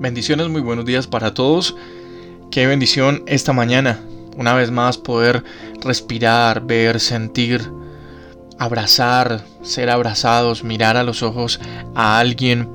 [0.00, 1.76] Bendiciones, muy buenos días para todos.
[2.50, 4.00] Qué bendición esta mañana.
[4.34, 5.44] Una vez más poder
[5.82, 7.70] respirar, ver, sentir,
[8.58, 11.60] abrazar, ser abrazados, mirar a los ojos
[11.94, 12.70] a alguien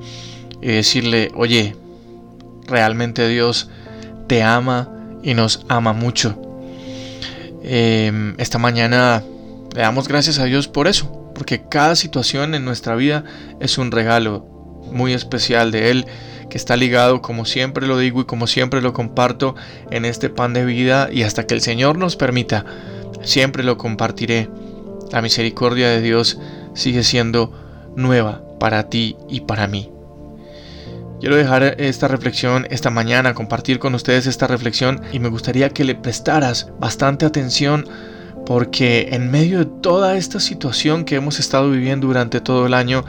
[0.62, 1.74] y decirle, oye,
[2.68, 3.70] realmente Dios
[4.28, 4.88] te ama
[5.24, 6.40] y nos ama mucho.
[7.64, 9.24] Em, esta mañana
[9.74, 13.24] le damos gracias a Dios por eso, porque cada situación en nuestra vida
[13.58, 14.46] es un regalo
[14.92, 16.06] muy especial de Él
[16.48, 19.54] que está ligado, como siempre lo digo y como siempre lo comparto,
[19.90, 22.64] en este pan de vida y hasta que el Señor nos permita,
[23.22, 24.48] siempre lo compartiré.
[25.10, 26.38] La misericordia de Dios
[26.74, 27.52] sigue siendo
[27.94, 29.90] nueva para ti y para mí.
[31.20, 35.84] Quiero dejar esta reflexión esta mañana, compartir con ustedes esta reflexión y me gustaría que
[35.84, 37.86] le prestaras bastante atención
[38.44, 43.04] porque en medio de toda esta situación que hemos estado viviendo durante todo el año,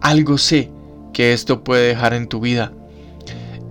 [0.00, 0.70] algo sé
[1.12, 2.72] que esto puede dejar en tu vida.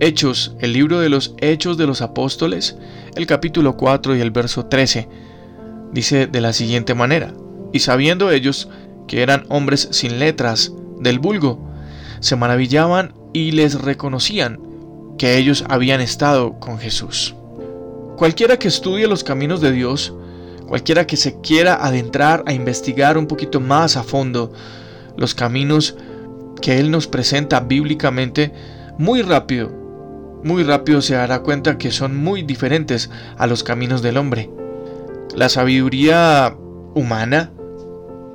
[0.00, 2.76] Hechos, el libro de los Hechos de los Apóstoles,
[3.16, 5.08] el capítulo 4 y el verso 13,
[5.92, 7.34] dice de la siguiente manera,
[7.72, 8.68] y sabiendo ellos
[9.08, 11.68] que eran hombres sin letras del vulgo,
[12.20, 14.60] se maravillaban y les reconocían
[15.18, 17.34] que ellos habían estado con Jesús.
[18.16, 20.14] Cualquiera que estudie los caminos de Dios,
[20.68, 24.52] cualquiera que se quiera adentrar a investigar un poquito más a fondo
[25.16, 25.96] los caminos
[26.62, 28.52] que Él nos presenta bíblicamente,
[28.96, 29.77] muy rápido,
[30.42, 34.50] muy rápido se dará cuenta que son muy diferentes a los caminos del hombre.
[35.34, 36.56] La sabiduría
[36.94, 37.52] humana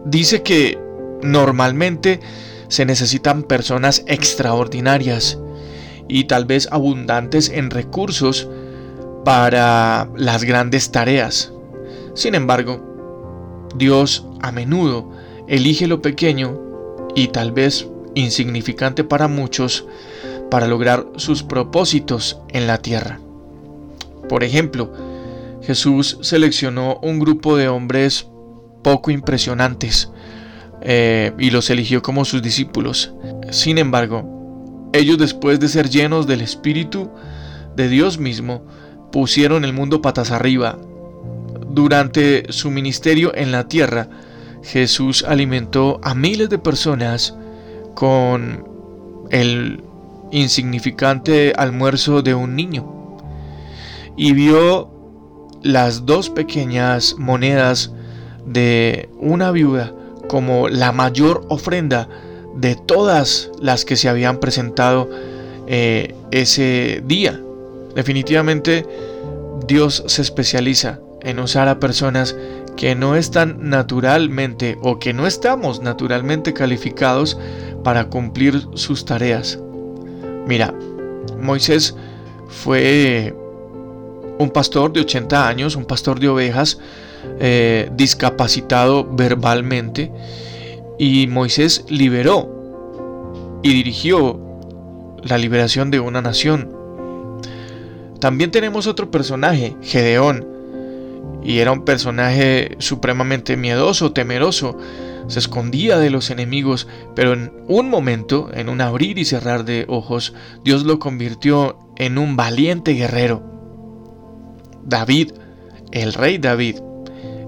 [0.06, 0.80] dice que
[1.22, 2.20] normalmente
[2.68, 5.40] se necesitan personas extraordinarias
[6.08, 8.50] y tal vez abundantes en recursos
[9.24, 11.54] para las grandes tareas.
[12.14, 15.10] Sin embargo, Dios a menudo
[15.48, 16.60] elige lo pequeño
[17.16, 19.86] y tal vez insignificante para muchos,
[20.54, 23.20] para lograr sus propósitos en la tierra.
[24.30, 24.94] Por ejemplo,
[25.64, 28.28] Jesús seleccionó un grupo de hombres
[28.84, 30.12] poco impresionantes
[30.84, 33.16] eh, y los eligió como sus discípulos.
[33.50, 37.10] Sin embargo, ellos después de ser llenos del Espíritu
[37.76, 38.64] de Dios mismo,
[39.12, 40.78] pusieron el mundo patas arriba.
[41.68, 44.08] Durante su ministerio en la tierra,
[44.62, 47.36] Jesús alimentó a miles de personas
[47.96, 48.68] con
[49.32, 49.82] el
[50.34, 53.18] insignificante almuerzo de un niño
[54.18, 54.90] y vio
[55.62, 57.92] las dos pequeñas monedas
[58.46, 59.94] de una viuda
[60.28, 62.10] como la mayor ofrenda
[62.56, 65.10] de todas las que se habían presentado
[65.68, 67.40] eh, ese día.
[67.96, 68.86] Definitivamente
[69.68, 72.36] Dios se especializa en usar a personas
[72.76, 77.38] que no están naturalmente o que no estamos naturalmente calificados
[77.84, 79.60] para cumplir sus tareas.
[80.48, 80.74] Mira,
[81.40, 81.96] Moisés
[82.48, 83.34] fue
[84.40, 86.80] un pastor de 80 años, un pastor de ovejas,
[87.40, 90.12] eh, discapacitado verbalmente,
[90.98, 94.40] y Moisés liberó y dirigió
[95.24, 96.70] la liberación de una nación.
[98.20, 100.53] También tenemos otro personaje, Gedeón,
[101.44, 104.78] y era un personaje supremamente miedoso, temeroso,
[105.28, 109.86] se escondía de los enemigos, pero en un momento, en un abrir y cerrar de
[109.88, 113.44] ojos, Dios lo convirtió en un valiente guerrero.
[114.84, 115.32] David,
[115.92, 116.78] el rey David,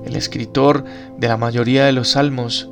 [0.06, 0.86] el escritor
[1.18, 2.70] de la mayoría de los salmos,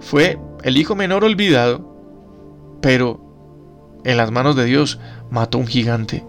[0.00, 4.98] fue el hijo menor olvidado, pero en las manos de Dios
[5.30, 6.24] mató un gigante.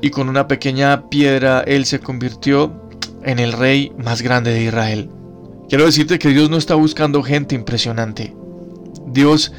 [0.00, 2.81] Y con una pequeña piedra él se convirtió
[3.24, 5.10] en el rey más grande de Israel.
[5.68, 8.34] Quiero decirte que Dios no está buscando gente impresionante.
[9.06, 9.52] Dios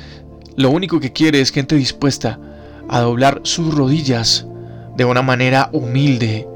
[0.55, 2.39] lo único que quiere es gente dispuesta
[2.87, 4.45] a doblar sus rodillas
[4.95, 6.47] de una manera humilde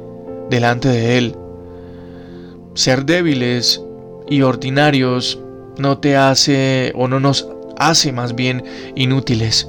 [0.50, 1.36] delante de Él.
[2.76, 3.82] Ser débiles
[4.30, 5.40] y ordinarios
[5.78, 8.64] no te hace o no nos hace más bien
[8.96, 9.68] inútiles.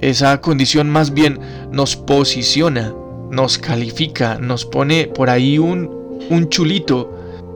[0.00, 1.38] Esa condición más bien
[1.72, 2.94] nos posiciona,
[3.30, 7.12] nos califica, nos pone por ahí un, un chulito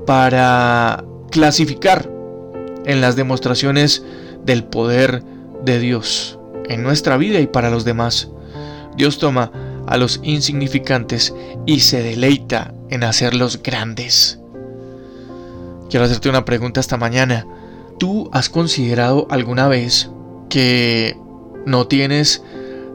[0.06, 2.10] para clasificar
[2.84, 4.04] en las demostraciones
[4.44, 5.22] del poder
[5.64, 6.38] de Dios
[6.68, 8.28] en nuestra vida y para los demás.
[8.96, 9.50] Dios toma
[9.86, 11.34] a los insignificantes
[11.66, 14.38] y se deleita en hacerlos grandes.
[15.90, 17.46] Quiero hacerte una pregunta esta mañana.
[17.98, 20.10] ¿Tú has considerado alguna vez
[20.48, 21.16] que
[21.66, 22.42] no tienes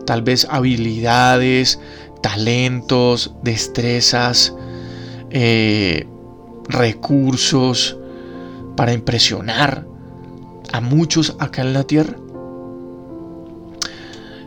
[0.06, 1.80] tal vez habilidades,
[2.21, 4.56] talentos, destrezas,
[5.31, 6.07] eh,
[6.67, 7.97] recursos,
[8.75, 9.85] para impresionar
[10.71, 12.15] a muchos acá en la tierra?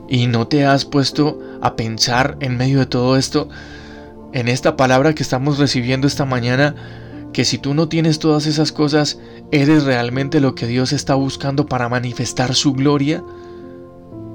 [0.08, 3.49] ¿Y no te has puesto a pensar en medio de todo esto,
[4.32, 6.75] en esta palabra que estamos recibiendo esta mañana,
[7.32, 9.19] que si tú no tienes todas esas cosas,
[9.50, 13.23] ¿eres realmente lo que Dios está buscando para manifestar su gloria?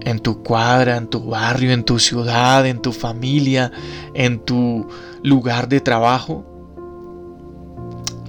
[0.08, 3.74] En tu cuadra, en tu barrio, en tu ciudad, en tu familia,
[4.14, 4.88] en tu
[5.22, 6.46] lugar de trabajo.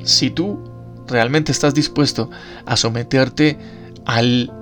[0.03, 0.59] Si tú
[1.07, 2.31] realmente estás dispuesto
[2.67, 3.59] a someterte
[4.07, 4.53] al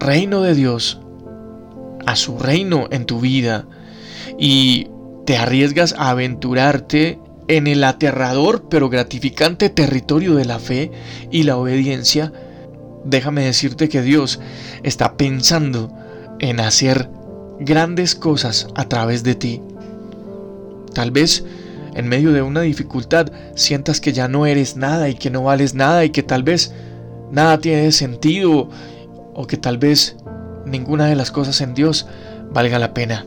[0.00, 0.98] reino de Dios,
[2.06, 3.66] a su reino en tu vida,
[4.38, 4.88] y
[5.26, 7.18] te arriesgas a aventurarte
[7.48, 10.90] en el aterrador pero gratificante territorio de la fe
[11.30, 12.32] y la obediencia,
[13.04, 14.40] déjame decirte que Dios
[14.82, 16.05] está pensando
[16.38, 17.08] en hacer
[17.60, 19.62] grandes cosas a través de ti.
[20.94, 21.44] Tal vez
[21.94, 25.74] en medio de una dificultad sientas que ya no eres nada y que no vales
[25.74, 26.72] nada y que tal vez
[27.30, 28.68] nada tiene sentido
[29.34, 30.16] o que tal vez
[30.66, 32.06] ninguna de las cosas en Dios
[32.50, 33.24] valga la pena.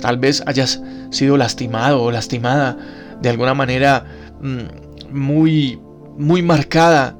[0.00, 2.76] Tal vez hayas sido lastimado o lastimada
[3.20, 4.04] de alguna manera
[4.40, 5.80] mm, muy,
[6.18, 7.16] muy marcada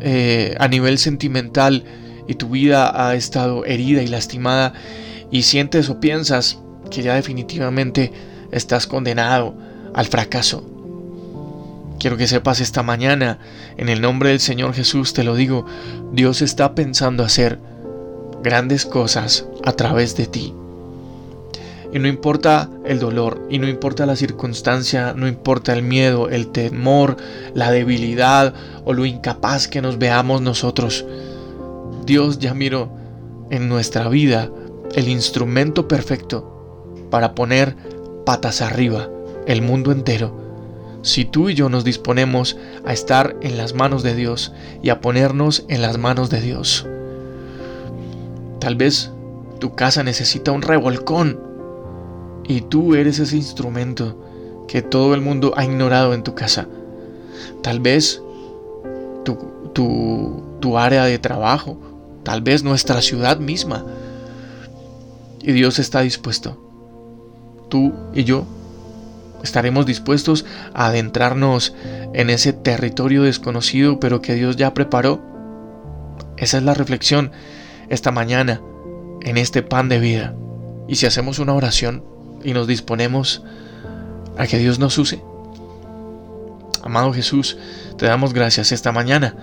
[0.00, 1.84] eh, a nivel sentimental
[2.26, 4.72] y tu vida ha estado herida y lastimada
[5.30, 6.58] y sientes o piensas
[6.90, 8.12] que ya definitivamente
[8.52, 9.54] estás condenado
[9.94, 10.64] al fracaso.
[11.98, 13.38] Quiero que sepas esta mañana,
[13.76, 15.64] en el nombre del Señor Jesús te lo digo,
[16.12, 17.58] Dios está pensando hacer
[18.42, 20.54] grandes cosas a través de ti.
[21.92, 26.48] Y no importa el dolor, y no importa la circunstancia, no importa el miedo, el
[26.48, 27.16] temor,
[27.54, 28.52] la debilidad
[28.84, 31.06] o lo incapaz que nos veamos nosotros.
[32.06, 32.90] Dios ya miró
[33.50, 34.50] en nuestra vida
[34.94, 37.76] el instrumento perfecto para poner
[38.24, 39.08] patas arriba
[39.46, 40.42] el mundo entero.
[41.02, 42.56] Si tú y yo nos disponemos
[42.86, 44.52] a estar en las manos de Dios
[44.82, 46.86] y a ponernos en las manos de Dios.
[48.58, 49.10] Tal vez
[49.58, 51.38] tu casa necesita un revolcón
[52.44, 54.18] y tú eres ese instrumento
[54.68, 56.66] que todo el mundo ha ignorado en tu casa.
[57.62, 58.22] Tal vez
[59.24, 59.36] tu,
[59.74, 61.78] tu, área de trabajo,
[62.24, 63.84] tal vez nuestra ciudad misma.
[65.40, 66.60] Y Dios está dispuesto.
[67.68, 68.46] Tú y yo
[69.42, 71.74] estaremos dispuestos a adentrarnos
[72.14, 75.22] en ese territorio desconocido, pero que Dios ya preparó.
[76.36, 77.30] Esa es la reflexión
[77.88, 78.60] esta mañana
[79.22, 80.34] en este pan de vida.
[80.88, 83.42] Y si hacemos una oración, y nos disponemos
[84.36, 85.20] a que Dios nos use.
[86.82, 87.56] Amado Jesús,
[87.96, 89.34] te damos gracias esta mañana.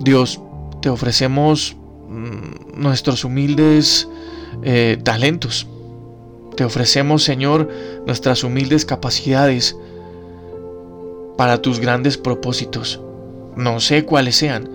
[0.00, 0.40] Dios,
[0.82, 1.76] te ofrecemos
[2.08, 4.08] mm, nuestros humildes
[4.62, 5.66] eh, talentos.
[6.56, 7.68] Te ofrecemos, Señor,
[8.06, 9.74] nuestras humildes capacidades
[11.38, 13.00] para tus grandes propósitos.
[13.56, 14.68] No sé cuáles sean.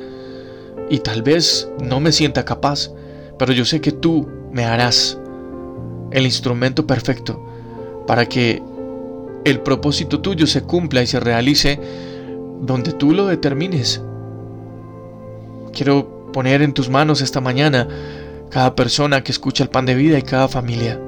[0.89, 2.89] Y tal vez no me sienta capaz,
[3.37, 5.19] pero yo sé que tú me harás
[6.11, 7.45] el instrumento perfecto
[8.07, 8.63] para que
[9.43, 11.79] el propósito tuyo se cumpla y se realice
[12.61, 14.01] donde tú lo determines.
[15.73, 17.87] Quiero poner en tus manos esta mañana
[18.49, 20.99] cada persona que escucha el pan de vida y cada familia.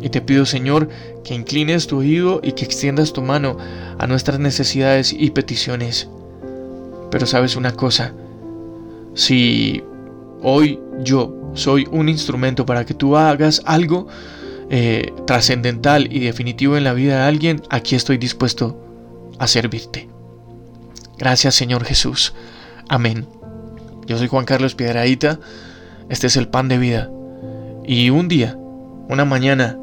[0.00, 0.88] Y te pido, Señor,
[1.24, 3.56] que inclines tu oído y que extiendas tu mano
[3.98, 6.08] a nuestras necesidades y peticiones.
[7.10, 8.12] Pero sabes una cosa,
[9.14, 9.82] si
[10.42, 14.08] hoy yo soy un instrumento para que tú hagas algo
[14.70, 18.76] eh, trascendental y definitivo en la vida de alguien, aquí estoy dispuesto
[19.38, 20.08] a servirte.
[21.18, 22.32] Gracias Señor Jesús.
[22.92, 23.26] Amén.
[24.06, 25.40] Yo soy Juan Carlos Piedradita.
[26.10, 27.10] Este es el pan de vida.
[27.86, 28.54] Y un día,
[29.08, 29.78] una mañana,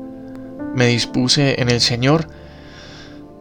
[0.75, 2.27] me dispuse en el Señor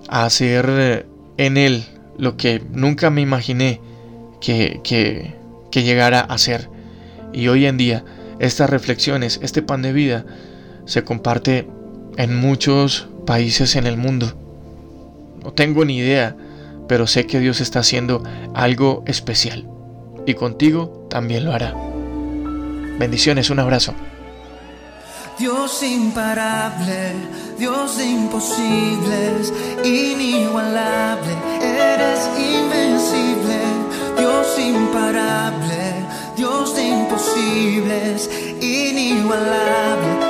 [0.08, 1.06] a hacer eh,
[1.36, 1.84] en Él
[2.16, 3.82] lo que nunca me imaginé
[4.40, 5.34] que, que,
[5.70, 6.70] que llegara a ser.
[7.34, 8.06] Y hoy en día
[8.38, 10.24] estas reflexiones, este pan de vida,
[10.86, 11.68] se comparte
[12.16, 14.32] en muchos países en el mundo.
[15.44, 16.34] No tengo ni idea,
[16.88, 18.22] pero sé que Dios está haciendo
[18.54, 19.68] algo especial.
[20.26, 21.74] Y contigo también lo hará.
[22.98, 23.94] Bendiciones, un abrazo.
[25.38, 27.12] Dios imparable,
[27.58, 29.52] Dios de imposibles,
[29.84, 33.60] inigualable, eres invencible,
[34.18, 35.38] Dios imparable
[36.38, 38.30] Dios de imposibles,
[38.60, 40.27] inigualable.